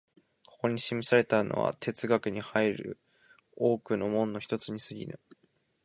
[0.47, 2.99] ここに示されたのは哲学に入る
[3.55, 5.19] 多くの門の一つに過ぎぬ。